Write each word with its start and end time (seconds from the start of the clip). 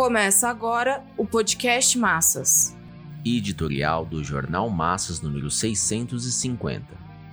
Começa 0.00 0.48
agora 0.48 1.04
o 1.14 1.26
podcast 1.26 1.98
Massas. 1.98 2.74
Editorial 3.22 4.06
do 4.06 4.24
Jornal 4.24 4.70
Massas 4.70 5.20
número 5.20 5.50
650, 5.50 6.86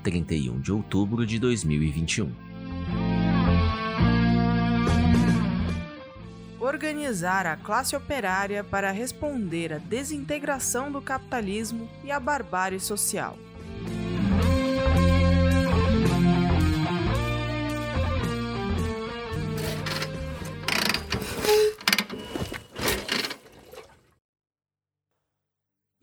31 0.03 0.59
de 0.59 0.73
outubro 0.73 1.25
de 1.25 1.39
2021. 1.39 2.29
Organizar 6.59 7.45
a 7.45 7.55
classe 7.55 7.95
operária 7.95 8.65
para 8.65 8.91
responder 8.91 9.71
à 9.71 9.77
desintegração 9.77 10.91
do 10.91 11.01
capitalismo 11.01 11.87
e 12.03 12.11
à 12.11 12.19
barbárie 12.19 12.81
social. 12.81 13.37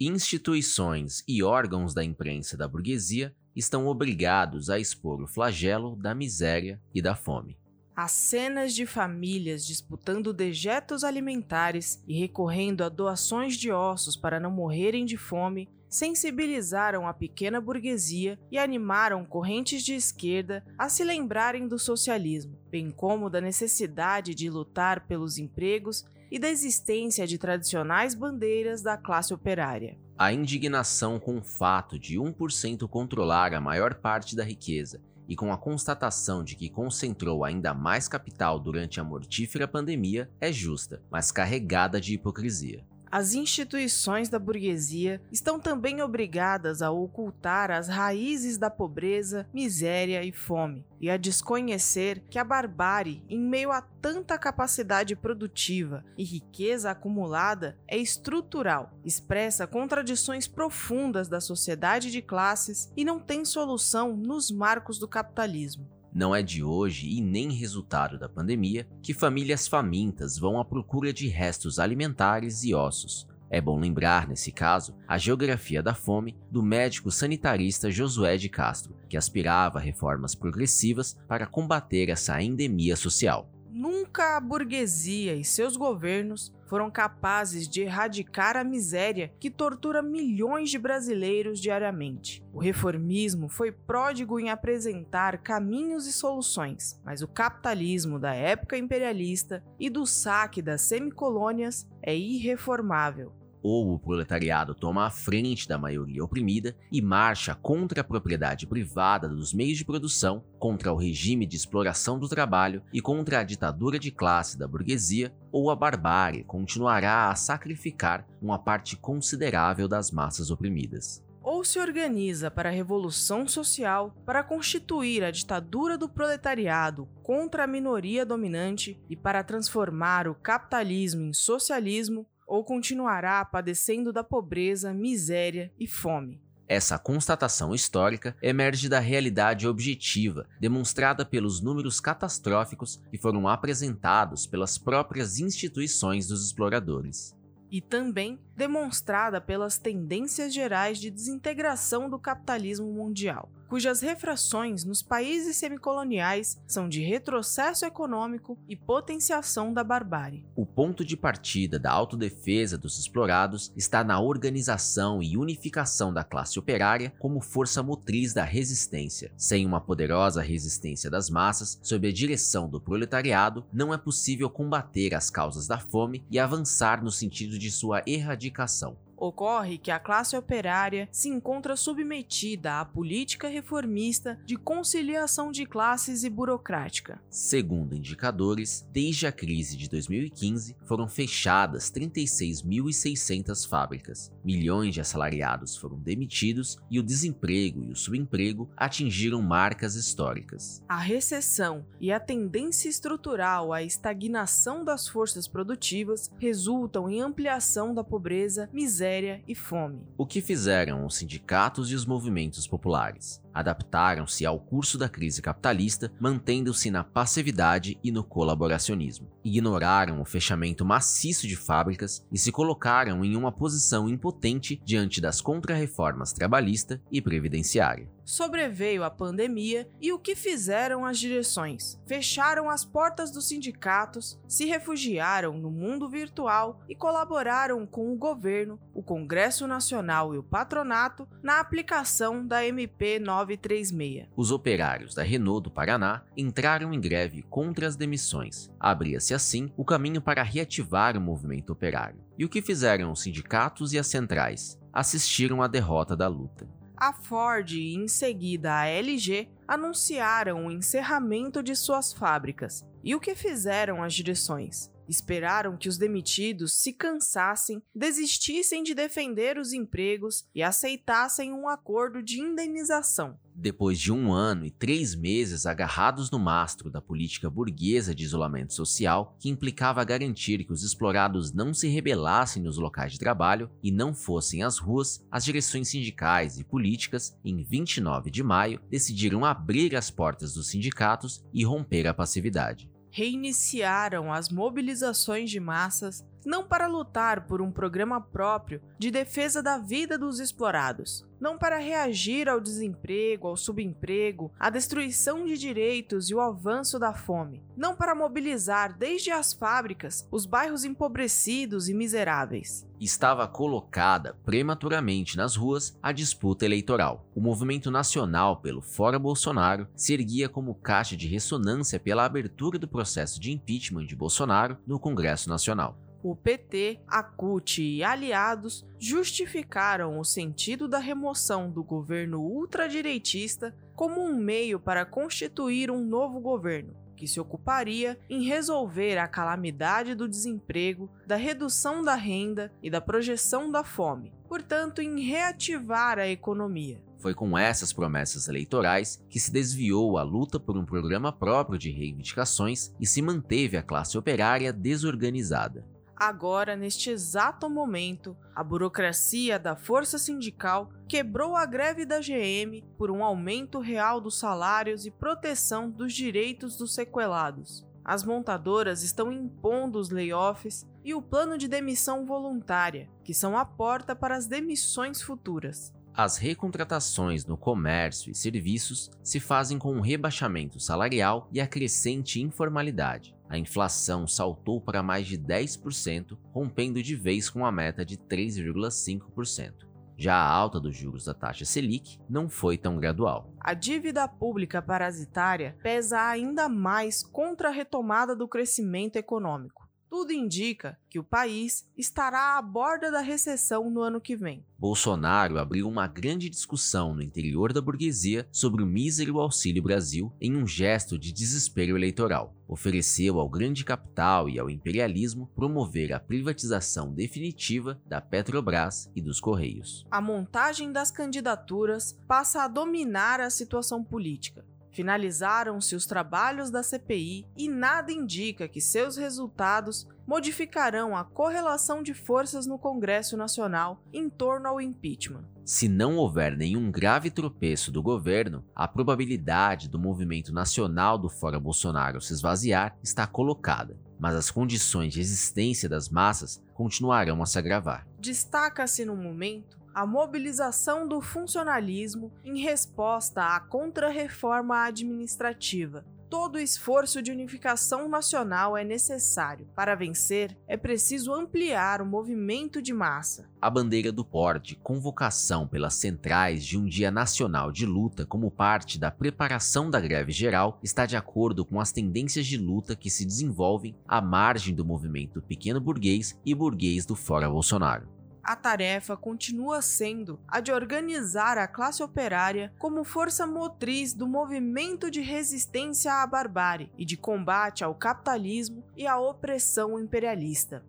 Instituições 0.06 1.24
e 1.26 1.42
órgãos 1.42 1.94
da 1.94 2.04
imprensa 2.04 2.58
da 2.58 2.68
burguesia 2.68 3.34
estão 3.56 3.86
obrigados 3.86 4.68
a 4.68 4.78
expor 4.78 5.22
o 5.22 5.26
flagelo 5.26 5.96
da 5.96 6.14
miséria 6.14 6.78
e 6.95 7.00
da 7.00 7.16
fome. 7.16 7.56
As 7.96 8.12
cenas 8.12 8.74
de 8.74 8.84
famílias 8.84 9.64
disputando 9.64 10.34
dejetos 10.34 11.04
alimentares 11.04 12.04
e 12.06 12.20
recorrendo 12.20 12.84
a 12.84 12.90
doações 12.90 13.56
de 13.56 13.72
ossos 13.72 14.14
para 14.14 14.38
não 14.38 14.50
morrerem 14.50 15.06
de 15.06 15.16
fome 15.16 15.70
sensibilizaram 15.88 17.09
a 17.09 17.14
pequena 17.14 17.59
burguesia 17.59 18.38
e 18.50 18.59
animaram 18.59 19.24
correntes 19.24 19.82
de 19.82 19.95
esquerda 19.95 20.62
a 20.76 20.90
se 20.90 21.02
lembrarem 21.02 21.66
do 21.66 21.78
socialismo, 21.78 22.59
bem 22.68 22.90
como 22.90 23.30
da 23.30 23.40
necessidade 23.40 24.34
de 24.34 24.50
lutar 24.50 25.06
pelos 25.06 25.38
empregos 25.38 26.04
e 26.35 26.38
da 26.40 26.49
existência 26.49 27.29
de 27.29 27.38
tradicionais 27.38 28.13
bandeiras 28.13 28.82
da 28.82 28.96
classe 28.96 29.32
operária. 29.32 29.96
A 30.18 30.32
indignação 30.32 31.21
com 31.21 31.38
o 31.38 31.45
fato 31.45 31.96
de 31.96 32.18
1% 32.18 32.88
controlar 32.88 33.54
a 33.54 33.60
maior 33.60 33.95
parte 33.95 34.35
da 34.35 34.43
riqueza 34.43 35.01
e 35.29 35.37
com 35.37 35.52
a 35.52 35.57
constatação 35.57 36.43
de 36.43 36.57
que 36.57 36.68
concentrou 36.68 37.45
ainda 37.45 37.73
mais 37.73 38.09
capital 38.09 38.59
durante 38.59 38.99
a 38.99 39.04
mortífera 39.04 39.68
pandemia 39.68 40.29
é 40.41 40.52
justa, 40.52 41.01
mas 41.09 41.30
carregada 41.30 42.01
de 42.01 42.15
hipocrisia 42.15 42.85
as 43.15 43.32
instituições 43.32 44.29
da 44.29 44.40
burguesia 44.40 45.23
estão 45.30 45.60
também 45.60 46.02
obrigadas 46.02 46.82
a 46.82 46.90
ocultar 46.90 47.70
as 47.70 47.87
raízes 47.87 48.59
da 48.59 48.68
pobreza, 48.68 49.46
miséria 49.54 50.24
e 50.24 50.32
fome, 50.32 50.84
e 51.01 51.09
a 51.09 51.16
desconhecer 51.16 52.24
que 52.29 52.40
a 52.40 52.42
barbárie, 52.42 53.23
em 53.29 53.38
meio 53.38 53.70
a 53.70 53.80
tanta 53.80 54.37
capacidade 54.37 55.15
produtiva 55.15 56.04
e 56.18 56.24
riqueza 56.24 56.90
acumulada, 56.90 57.79
é 57.87 57.96
estrutural, 57.96 58.90
expressa 59.04 59.65
contradições 59.65 60.48
profundas 60.48 61.29
da 61.29 61.40
sociedade 61.40 62.10
de 62.10 62.20
classes 62.20 62.90
e 62.96 63.04
não 63.04 63.20
tem 63.20 63.45
solução 63.45 64.16
nos 64.16 64.50
marcos 64.50 64.98
do 64.98 65.06
capitalismo. 65.06 65.88
Não 66.15 66.32
é 66.32 66.44
de 66.44 66.62
hoje 66.62 67.09
e 67.09 67.20
nem 67.20 67.50
resultado 67.50 68.16
da 68.16 68.28
pandemia 68.28 68.87
que 69.03 69.12
famílias 69.12 69.66
famintas 69.66 70.38
vão 70.38 70.60
à 70.60 70.65
procura 70.65 71.12
de 71.12 71.26
restos 71.26 71.81
alimentares 71.81 72.62
e 72.62 72.72
ossos. 72.72 73.26
É 73.50 73.60
bom 73.60 73.81
lembrar, 73.81 74.28
nesse 74.28 74.53
caso, 74.53 74.94
a 75.09 75.19
geografia 75.19 75.82
da 75.82 75.92
fome 75.92 76.37
do 76.48 76.62
médico 76.62 77.10
sanitarista 77.10 77.91
Josué 77.91 78.37
de 78.37 78.48
Castro, 78.48 78.97
que 79.09 79.16
aspirava 79.16 79.81
a 79.81 79.82
reformas 79.82 80.37
progressivas 80.37 81.19
para 81.26 81.47
combater 81.47 82.09
essa 82.09 82.41
endemia 82.41 82.94
social. 82.94 83.50
Nunca 83.84 84.38
a 84.38 84.41
burguesia 84.41 85.34
e 85.34 85.44
seus 85.44 85.77
governos 85.77 86.50
foram 86.65 86.91
capazes 86.91 87.69
de 87.69 87.82
erradicar 87.82 88.56
a 88.56 88.65
miséria 88.65 89.31
que 89.38 89.50
tortura 89.50 90.00
milhões 90.00 90.70
de 90.70 90.78
brasileiros 90.78 91.60
diariamente. 91.60 92.42
O 92.50 92.58
reformismo 92.58 93.47
foi 93.47 93.70
pródigo 93.70 94.41
em 94.41 94.48
apresentar 94.48 95.36
caminhos 95.36 96.06
e 96.06 96.14
soluções, 96.14 96.98
mas 97.04 97.20
o 97.20 97.28
capitalismo 97.28 98.19
da 98.19 98.32
época 98.32 98.78
imperialista 98.78 99.62
e 99.78 99.91
do 99.91 100.06
saque 100.06 100.62
das 100.62 100.81
semicolônias 100.81 101.87
é 102.00 102.16
irreformável 102.16 103.34
ou 103.64 103.94
o 103.94 103.98
proletariado 103.98 104.75
toma 104.75 105.06
a 105.06 105.10
frente 105.10 105.66
da 105.66 105.78
maioria 105.78 106.22
oprimida 106.22 106.76
e 106.92 107.00
marcha 107.00 107.54
contra 107.54 108.02
a 108.02 108.04
propriedade 108.04 108.66
privada 108.66 109.26
dos 109.26 109.54
meios 109.54 109.78
de 109.78 109.86
produção, 109.86 110.44
contra 110.58 110.92
o 110.92 110.97
regime 110.97 111.47
de 111.47 111.56
exploração 111.56 112.19
do 112.19 112.28
trabalho 112.28 112.82
e 112.92 113.00
contra 113.00 113.41
a 113.41 113.42
ditadura 113.42 113.98
de 113.98 114.10
classe 114.10 114.58
da 114.58 114.69
burguesia, 114.69 115.34
ou 115.50 115.70
a 115.70 115.76
barbárie 115.76 116.44
continuará 116.44 117.30
a 117.30 117.34
sacrificar 117.34 118.26
uma 118.42 118.58
parte 118.58 118.97
considerável 118.97 119.88
das 119.88 120.10
massas 120.10 120.50
oprimidas. 120.50 121.25
Ou 121.42 121.62
se 121.62 121.78
organiza 121.78 122.50
para 122.50 122.70
a 122.70 122.72
revolução 122.72 123.46
social 123.46 124.14
para 124.25 124.42
constituir 124.42 125.22
a 125.22 125.31
ditadura 125.31 125.96
do 125.96 126.08
proletariado 126.08 127.06
contra 127.22 127.64
a 127.64 127.66
minoria 127.66 128.25
dominante 128.25 128.98
e 129.10 129.16
para 129.16 129.44
transformar 129.44 130.26
o 130.26 130.34
capitalismo 130.34 131.22
em 131.22 131.34
socialismo, 131.34 132.26
ou 132.47 132.65
continuará 132.65 133.44
padecendo 133.44 134.12
da 134.12 134.25
pobreza, 134.25 134.93
miséria 134.93 135.72
e 135.78 135.87
fome. 135.87 136.41
Essa 136.66 136.99
constatação 136.99 137.75
histórica 137.75 138.34
emerge 138.41 138.88
da 138.88 138.99
realidade 138.99 139.69
objetiva, 139.69 140.49
demonstrada 140.59 141.25
pelos 141.25 141.60
números 141.60 142.00
catastróficos 142.00 143.03
que 143.10 143.19
foram 143.19 143.47
apresentados 143.47 144.47
pelas 144.47 144.78
próprias 144.78 145.38
instituições 145.38 146.27
dos 146.27 146.47
exploradores. 146.47 147.37
E 147.71 147.81
também 147.82 148.38
demonstrada 148.56 149.41
pelas 149.41 149.78
tendências 149.78 150.53
gerais 150.53 150.98
de 150.98 151.10
desintegração 151.10 152.09
do 152.09 152.19
capitalismo 152.19 152.92
mundial, 152.92 153.50
cujas 153.69 154.00
refrações 154.00 154.84
nos 154.84 155.03
países 155.03 155.56
semicoloniais 155.56 156.60
são 156.66 156.88
de 156.88 157.03
retrocesso 157.03 157.84
econômico 157.84 158.56
e 158.69 158.76
potenciação 158.76 159.72
da 159.72 159.82
barbárie. 159.82 160.47
O 160.54 160.64
ponto 160.64 161.04
de 161.04 161.16
partida 161.16 161.78
da 161.78 161.91
autodefesa 161.91 162.78
dos 162.78 162.98
explorados 162.98 163.72
está 163.76 164.04
na 164.04 164.20
organização 164.20 165.20
e 165.20 165.37
unificação 165.37 166.12
da 166.12 166.22
classe 166.22 166.56
operária 166.59 167.12
como 167.19 167.41
força 167.41 167.82
motriz 167.82 168.32
da 168.32 168.44
resistência. 168.44 169.32
Sem 169.37 169.66
uma 169.66 169.81
poderosa 169.81 170.41
resistência 170.41 171.10
das 171.10 171.28
massas, 171.28 171.78
sob 171.82 172.06
a 172.06 172.12
direção 172.12 172.69
do 172.69 172.81
proletariado, 172.81 173.66
não 173.72 173.93
é 173.93 173.98
possível 173.98 174.48
combater 174.48 175.14
as 175.14 175.31
causas 175.31 175.66
da 175.66 175.78
fome 175.78 176.25
e 176.31 176.38
avançar 176.38 177.03
no 177.03 177.10
sentido 177.10 177.59
de 177.59 177.70
sua 177.72 178.03
erradicação 178.06 178.44
indicação. 178.44 178.97
Ocorre 179.24 179.78
que 179.78 179.90
a 179.90 179.98
classe 179.98 180.36
operária 180.36 181.08
se 181.10 181.30
encontra 181.30 181.76
submetida 181.76 182.80
à 182.80 182.84
política 182.84 183.48
reformista 183.48 184.38
de 184.44 184.54
conciliação 184.54 185.50
de 185.50 185.64
classes 185.64 186.24
e 186.24 186.28
burocrática. 186.28 187.18
Segundo 187.30 187.96
indicadores, 187.96 188.86
desde 188.92 189.26
a 189.26 189.32
crise 189.32 189.78
de 189.78 189.88
2015 189.88 190.76
foram 190.84 191.08
fechadas 191.08 191.90
36.600 191.90 193.66
fábricas, 193.66 194.30
milhões 194.44 194.92
de 194.92 195.00
assalariados 195.00 195.74
foram 195.74 195.98
demitidos 195.98 196.76
e 196.90 197.00
o 197.00 197.02
desemprego 197.02 197.82
e 197.82 197.92
o 197.92 197.96
subemprego 197.96 198.68
atingiram 198.76 199.40
marcas 199.40 199.94
históricas. 199.94 200.84
A 200.86 200.98
recessão 200.98 201.86
e 201.98 202.12
a 202.12 202.20
tendência 202.20 202.90
estrutural 202.90 203.72
à 203.72 203.82
estagnação 203.82 204.84
das 204.84 205.08
forças 205.08 205.48
produtivas 205.48 206.30
resultam 206.38 207.08
em 207.08 207.22
ampliação 207.22 207.94
da 207.94 208.04
pobreza, 208.04 208.68
miséria 208.70 209.13
miséria 209.14 209.41
e 209.47 209.54
fome. 209.54 210.02
O 210.19 210.26
que 210.26 210.41
fizeram 210.41 211.06
os 211.06 211.16
sindicatos 211.16 211.91
e 211.91 211.94
os 211.94 212.04
movimentos 212.04 212.66
populares? 212.66 213.44
Adaptaram-se 213.54 214.44
ao 214.44 214.59
curso 214.59 214.98
da 214.98 215.09
crise 215.09 215.41
capitalista, 215.41 216.12
mantendo-se 216.19 216.91
na 216.91 217.04
passividade 217.04 217.98
e 218.03 218.10
no 218.10 218.25
colaboracionismo. 218.25 219.31
Ignoraram 219.44 220.20
o 220.20 220.25
fechamento 220.25 220.84
maciço 220.84 221.46
de 221.46 221.56
fábricas 221.56 222.26
e 222.32 222.38
se 222.38 222.50
colocaram 222.50 223.25
em 223.25 223.37
uma 223.37 223.52
posição 223.52 224.08
impotente 224.08 224.81
diante 224.84 225.20
das 225.20 225.40
contrarreformas 225.40 226.32
trabalhista 226.32 227.00
e 227.12 227.23
previdenciária. 227.23 228.08
Sobreveio 228.25 229.05
a 229.05 229.11
pandemia 229.11 229.87
e 230.00 230.11
o 230.11 230.19
que 230.19 230.34
fizeram 230.34 231.05
as 231.05 231.19
direções? 231.19 232.00
Fecharam 232.06 232.70
as 232.70 232.82
portas 232.82 233.31
dos 233.31 233.46
sindicatos, 233.46 234.40
se 234.49 234.64
refugiaram 234.64 235.58
no 235.58 235.70
mundo 235.70 236.08
virtual 236.08 236.81
e 236.88 236.94
colaboraram 236.94 237.87
com 237.87 238.11
o 238.11 238.17
governo, 238.17 238.81
o 238.94 239.02
Congresso 239.02 239.67
Nacional 239.67 240.34
e 240.34 240.38
o 240.38 240.43
patronato 240.43 241.28
na 241.43 241.61
aplicação 241.61 242.46
da 242.46 242.67
MP 242.67 243.19
9 243.19 243.44
936. 243.44 244.26
Os 244.37 244.50
operários 244.50 245.14
da 245.14 245.23
Renault 245.23 245.64
do 245.64 245.70
Paraná 245.70 246.23
entraram 246.37 246.93
em 246.93 247.00
greve 247.00 247.43
contra 247.43 247.87
as 247.87 247.96
demissões. 247.96 248.70
Abria-se 248.81 249.35
assim 249.35 249.73
o 249.76 249.85
caminho 249.85 250.20
para 250.20 250.43
reativar 250.43 251.17
o 251.17 251.20
movimento 251.20 251.73
operário. 251.73 252.20
E 252.38 252.44
o 252.44 252.49
que 252.49 252.62
fizeram 252.62 253.12
os 253.12 253.23
sindicatos 253.23 253.93
e 253.93 253.99
as 253.99 254.06
centrais? 254.06 254.81
Assistiram 254.93 255.62
à 255.62 255.67
derrota 255.67 256.17
da 256.17 256.29
luta. 256.29 256.69
A 256.96 257.12
Ford 257.12 257.70
e 257.73 257.94
em 257.94 258.08
seguida 258.08 258.73
a 258.73 258.87
LG 258.87 259.49
anunciaram 259.67 260.67
o 260.67 260.70
encerramento 260.70 261.62
de 261.62 261.75
suas 261.75 262.12
fábricas. 262.12 262.85
E 263.02 263.14
o 263.14 263.20
que 263.20 263.35
fizeram 263.35 264.02
as 264.02 264.14
direções? 264.14 264.94
Esperaram 265.08 265.76
que 265.76 265.88
os 265.88 265.98
demitidos 265.98 266.72
se 266.74 266.92
cansassem, 266.92 267.82
desistissem 267.94 268.82
de 268.82 268.94
defender 268.94 269.58
os 269.58 269.72
empregos 269.72 270.44
e 270.54 270.62
aceitassem 270.62 271.52
um 271.52 271.68
acordo 271.68 272.22
de 272.22 272.40
indenização. 272.40 273.38
Depois 273.56 274.00
de 274.00 274.10
um 274.10 274.32
ano 274.32 274.66
e 274.66 274.70
três 274.70 275.14
meses 275.14 275.64
agarrados 275.64 276.28
no 276.28 276.40
mastro 276.40 276.90
da 276.90 277.00
política 277.00 277.48
burguesa 277.48 278.12
de 278.12 278.24
isolamento 278.24 278.74
social, 278.74 279.36
que 279.38 279.48
implicava 279.48 280.02
garantir 280.02 280.64
que 280.64 280.72
os 280.72 280.82
explorados 280.82 281.52
não 281.52 281.72
se 281.72 281.86
rebelassem 281.86 282.60
nos 282.60 282.78
locais 282.78 283.12
de 283.12 283.18
trabalho 283.18 283.70
e 283.80 283.92
não 283.92 284.12
fossem 284.12 284.64
às 284.64 284.78
ruas, 284.78 285.24
as 285.30 285.44
direções 285.44 285.88
sindicais 285.88 286.58
e 286.58 286.64
políticas, 286.64 287.38
em 287.44 287.62
29 287.62 288.28
de 288.28 288.42
maio, 288.42 288.80
decidiram 288.90 289.44
abrir 289.44 289.94
as 289.94 290.10
portas 290.10 290.54
dos 290.54 290.68
sindicatos 290.68 291.44
e 291.52 291.64
romper 291.64 292.08
a 292.08 292.14
passividade 292.14 292.94
reiniciaram 293.14 294.32
as 294.32 294.49
mobilizações 294.49 295.49
de 295.49 295.61
massas 295.61 296.26
não 296.44 296.66
para 296.66 296.88
lutar 296.88 297.46
por 297.46 297.62
um 297.62 297.70
programa 297.70 298.20
próprio 298.20 298.82
de 298.99 299.08
defesa 299.08 299.62
da 299.62 299.78
vida 299.78 300.19
dos 300.19 300.40
explorados, 300.40 301.25
não 301.44 301.58
para 301.58 301.76
reagir 301.76 302.49
ao 302.49 302.58
desemprego, 302.58 303.46
ao 303.46 303.55
subemprego, 303.55 304.50
à 304.58 304.70
destruição 304.70 305.44
de 305.44 305.58
direitos 305.58 306.31
e 306.31 306.35
o 306.35 306.41
avanço 306.41 306.99
da 306.99 307.12
fome, 307.12 307.62
não 307.76 307.94
para 307.94 308.14
mobilizar 308.14 308.96
desde 308.96 309.31
as 309.31 309.52
fábricas 309.52 310.26
os 310.31 310.46
bairros 310.46 310.87
empobrecidos 310.87 311.87
e 311.91 311.93
miseráveis. 311.93 312.88
Estava 312.99 313.46
colocada 313.46 314.38
prematuramente 314.43 315.37
nas 315.37 315.55
ruas 315.55 315.94
a 316.02 316.12
disputa 316.12 316.64
eleitoral. 316.64 317.29
O 317.35 317.43
movimento 317.43 317.90
nacional 317.90 318.62
pelo 318.62 318.81
Fora 318.81 319.19
Bolsonaro 319.19 319.87
se 319.94 320.14
erguia 320.14 320.49
como 320.49 320.75
caixa 320.75 321.14
de 321.14 321.29
ressonância 321.29 322.00
pela 322.00 322.25
abertura 322.25 322.79
do 322.79 322.88
processo 322.88 323.38
de 323.38 323.52
impeachment 323.52 324.06
de 324.06 324.17
Bolsonaro 324.17 324.79
no 324.87 324.99
Congresso 324.99 325.50
Nacional 325.50 325.99
o 326.25 326.35
PT, 326.35 327.00
a 327.06 327.23
CUT 327.23 327.82
e 327.82 328.03
aliados 328.03 328.87
justificaram 328.99 330.19
o 330.19 330.25
sentido 330.25 330.88
da 330.88 330.99
remoção 330.99 331.71
do 331.71 331.85
governo 331.85 332.41
ultradireitista 332.41 333.76
como 333.94 334.23
um 334.23 334.35
meio 334.35 334.81
para 334.81 335.05
constituir 335.05 335.91
um 335.91 336.03
novo 336.03 336.41
governo, 336.41 336.97
que 337.15 337.29
se 337.29 337.38
ocuparia 337.38 338.19
em 338.31 338.43
resolver 338.43 339.19
a 339.19 339.29
calamidade 339.29 340.15
do 340.15 340.26
desemprego, 340.26 341.11
da 341.26 341.37
redução 341.37 342.03
da 342.03 342.15
renda 342.15 342.73
e 342.82 342.88
da 342.88 343.03
projeção 343.03 343.71
da 343.71 343.85
fome, 343.85 344.32
portanto, 344.49 345.03
em 345.03 345.21
reativar 345.21 346.19
a 346.19 346.26
economia. 346.26 347.03
Foi 347.19 347.35
com 347.35 347.56
essas 347.56 347.93
promessas 347.93 348.49
eleitorais 348.49 349.23
que 349.29 349.38
se 349.38 349.53
desviou 349.53 350.17
a 350.17 350.23
luta 350.23 350.59
por 350.59 350.75
um 350.79 350.87
programa 350.87 351.31
próprio 351.31 351.79
de 351.79 351.91
reivindicações 351.91 352.94
e 352.99 353.06
se 353.06 353.21
manteve 353.21 353.76
a 353.76 353.82
classe 353.82 354.17
operária 354.17 354.73
desorganizada. 354.73 355.93
Agora, 356.25 356.75
neste 356.75 357.11
exato 357.11 357.69
momento, 357.69 358.35
a 358.56 358.65
burocracia 358.65 359.59
da 359.59 359.76
força 359.76 360.19
sindical 360.19 360.91
quebrou 361.06 361.55
a 361.55 361.67
greve 361.67 362.06
da 362.06 362.19
GM 362.19 362.82
por 362.97 363.11
um 363.11 363.23
aumento 363.23 363.79
real 363.79 364.23
dos 364.23 364.38
salários 364.38 365.05
e 365.05 365.11
proteção 365.11 365.91
dos 365.91 366.15
direitos 366.15 366.79
dos 366.79 366.94
sequelados. 366.94 367.87
As 368.03 368.25
montadoras 368.25 369.03
estão 369.03 369.31
impondo 369.31 369.99
os 369.99 370.09
layoffs 370.09 370.87
e 371.05 371.12
o 371.12 371.21
plano 371.21 371.59
de 371.59 371.69
demissão 371.69 372.25
voluntária, 372.25 373.06
que 373.23 373.35
são 373.35 373.55
a 373.55 373.67
porta 373.67 374.17
para 374.17 374.35
as 374.35 374.47
demissões 374.47 375.21
futuras. 375.21 375.93
As 376.15 376.38
recontratações 376.38 377.44
no 377.44 377.59
comércio 377.59 378.32
e 378.32 378.35
serviços 378.35 379.11
se 379.23 379.38
fazem 379.38 379.79
com 379.79 379.93
um 379.93 380.00
rebaixamento 380.00 380.81
salarial 380.81 381.50
e 381.53 381.61
a 381.61 381.67
crescente 381.67 382.41
informalidade. 382.41 383.33
A 383.49 383.58
inflação 383.58 384.26
saltou 384.26 384.81
para 384.81 385.02
mais 385.02 385.26
de 385.26 385.38
10%, 385.38 386.37
rompendo 386.52 387.02
de 387.02 387.14
vez 387.14 387.50
com 387.50 387.64
a 387.64 387.70
meta 387.70 388.05
de 388.05 388.17
3,5%. 388.17 389.85
Já 390.17 390.37
a 390.37 390.49
alta 390.49 390.79
dos 390.79 390.96
juros 390.96 391.25
da 391.25 391.35
taxa 391.35 391.64
Selic 391.64 392.19
não 392.29 392.49
foi 392.49 392.79
tão 392.79 392.96
gradual. 392.96 393.52
A 393.61 393.75
dívida 393.75 394.29
pública 394.29 394.81
parasitária 394.81 395.76
pesa 395.82 396.20
ainda 396.20 396.69
mais 396.69 397.23
contra 397.23 397.69
a 397.69 397.73
retomada 397.73 398.35
do 398.37 398.46
crescimento 398.46 399.17
econômico. 399.17 399.83
Tudo 400.16 400.32
indica 400.32 400.96
que 401.11 401.19
o 401.19 401.25
país 401.25 401.84
estará 401.99 402.56
à 402.56 402.62
borda 402.62 403.11
da 403.11 403.19
recessão 403.19 403.90
no 403.90 404.00
ano 404.00 404.20
que 404.20 404.37
vem. 404.37 404.64
Bolsonaro 404.78 405.58
abriu 405.58 405.88
uma 405.88 406.06
grande 406.06 406.49
discussão 406.49 407.12
no 407.12 407.20
interior 407.20 407.72
da 407.72 407.81
burguesia 407.81 408.46
sobre 408.52 408.81
o 408.81 408.87
mísero 408.87 409.40
Auxílio 409.40 409.82
Brasil 409.82 410.32
em 410.40 410.55
um 410.55 410.69
gesto 410.69 411.19
de 411.19 411.32
desespero 411.32 411.96
eleitoral. 411.96 412.55
Ofereceu 412.69 413.40
ao 413.40 413.49
grande 413.49 413.84
capital 413.84 414.49
e 414.49 414.56
ao 414.56 414.70
imperialismo 414.70 415.50
promover 415.52 416.12
a 416.12 416.20
privatização 416.20 417.12
definitiva 417.12 418.00
da 418.06 418.20
Petrobras 418.20 419.11
e 419.16 419.20
dos 419.20 419.40
Correios. 419.40 420.06
A 420.12 420.20
montagem 420.20 420.93
das 420.93 421.11
candidaturas 421.11 422.16
passa 422.28 422.62
a 422.62 422.69
dominar 422.69 423.40
a 423.40 423.50
situação 423.50 424.05
política 424.05 424.64
Finalizaram-se 424.94 425.96
os 425.96 426.06
trabalhos 426.06 426.70
da 426.70 426.81
CPI 426.81 427.49
e 427.56 427.69
nada 427.69 428.12
indica 428.12 428.69
que 428.69 428.81
seus 428.81 429.17
resultados 429.17 430.06
modificarão 430.25 431.17
a 431.17 431.25
correlação 431.25 432.00
de 432.00 432.14
forças 432.14 432.64
no 432.64 432.79
Congresso 432.79 433.37
Nacional 433.37 434.00
em 434.12 434.31
torno 434.31 434.69
ao 434.69 434.81
impeachment. 434.81 435.44
Se 435.64 435.88
não 435.88 436.17
houver 436.17 436.56
nenhum 436.56 436.93
grave 436.93 437.29
tropeço 437.29 437.91
do 437.91 438.00
governo, 438.00 438.64
a 438.73 438.87
probabilidade 438.87 439.88
do 439.88 439.99
movimento 439.99 440.52
nacional 440.52 441.19
do 441.19 441.29
Fora 441.29 441.58
Bolsonaro 441.58 442.20
se 442.20 442.32
esvaziar 442.32 442.97
está 443.02 443.26
colocada, 443.26 443.99
mas 444.17 444.37
as 444.37 444.49
condições 444.49 445.12
de 445.12 445.20
existência 445.20 445.88
das 445.88 446.08
massas 446.08 446.62
continuarão 446.73 447.43
a 447.43 447.47
se 447.47 447.58
agravar. 447.58 448.06
Destaca-se 448.20 449.05
no 449.05 449.17
momento 449.17 449.83
a 449.94 450.05
mobilização 450.05 451.06
do 451.06 451.20
funcionalismo 451.20 452.32
em 452.44 452.58
resposta 452.58 453.55
à 453.55 453.61
contrarreforma 453.61 454.85
administrativa. 454.85 456.05
Todo 456.29 456.58
esforço 456.58 457.23
de 457.23 457.31
unificação 457.31 458.08
nacional 458.08 458.76
é 458.76 458.82
necessário. 458.82 459.69
Para 459.76 459.94
vencer, 459.94 460.56
é 460.67 460.76
preciso 460.76 461.32
ampliar 461.32 462.02
o 462.02 462.06
movimento 462.06 462.82
de 462.82 462.93
massa. 462.93 463.49
A 463.62 463.70
bandeira 463.70 464.11
do 464.11 464.25
porte, 464.25 464.75
convocação 464.75 465.69
pelas 465.69 465.94
centrais 465.94 466.64
de 466.64 466.76
um 466.76 466.87
dia 466.87 467.08
nacional 467.08 467.70
de 467.70 467.87
luta 467.87 468.26
como 468.26 468.50
parte 468.50 468.99
da 468.99 469.12
preparação 469.12 469.88
da 469.88 470.00
greve 470.00 470.32
geral, 470.32 470.81
está 470.82 471.06
de 471.06 471.17
acordo 471.17 471.64
com 471.64 471.79
as 471.79 471.93
tendências 471.93 472.47
de 472.47 472.58
luta 472.58 472.97
que 472.97 473.11
se 473.11 473.25
desenvolvem 473.25 473.94
à 474.08 474.21
margem 474.21 474.75
do 474.75 474.85
movimento 474.85 475.40
pequeno 475.40 475.80
burguês 475.80 476.37
e 476.45 476.52
burguês 476.52 477.07
do 477.07 477.14
Fora 477.14 477.49
Bolsonaro 477.49 478.09
a 478.44 478.54
tarefa 478.54 479.16
continua 479.16 479.80
sendo 479.80 480.38
a 480.46 480.60
de 480.60 480.70
organizar 480.70 481.56
a 481.56 481.66
classe 481.66 482.02
operária 482.02 482.72
como 482.78 483.02
força 483.02 483.46
motriz 483.46 484.12
do 484.12 484.28
movimento 484.28 485.10
de 485.10 485.22
resistência 485.22 486.12
à 486.12 486.26
barbárie 486.26 486.92
e 486.98 487.04
de 487.04 487.16
combate 487.16 487.82
ao 487.82 487.94
capitalismo 487.94 488.84
e 488.94 489.06
à 489.06 489.18
opressão 489.18 489.98
imperialista. 489.98 490.84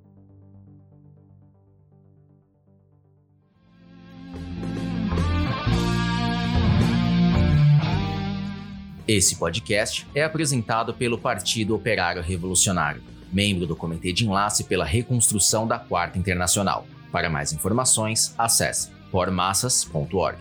Esse 9.08 9.36
podcast 9.36 10.06
é 10.16 10.24
apresentado 10.24 10.92
pelo 10.94 11.18
Partido 11.20 11.76
Operário 11.76 12.24
Revolucionário, 12.24 13.04
membro 13.32 13.68
do 13.68 13.76
Comitê 13.76 14.12
de 14.12 14.26
Enlace 14.26 14.64
pela 14.64 14.84
Reconstrução 14.84 15.68
da 15.68 15.78
Quarta 15.78 16.18
Internacional. 16.18 16.88
Para 17.16 17.30
mais 17.30 17.54
informações, 17.54 18.36
acesse 18.38 18.92
formassas.org. 19.10 20.38